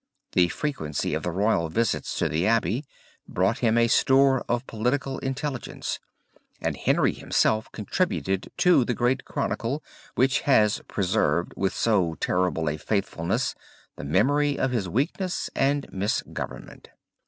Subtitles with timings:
[0.31, 2.83] The frequency of the royal visits to the abbey
[3.27, 5.99] brought him a store of political intelligence
[6.59, 9.83] and Henry himself contributed to the great chronicle
[10.15, 13.53] which has preserved with so terrible a faithfulness
[13.95, 16.89] the memory of his weakness and misgovernment.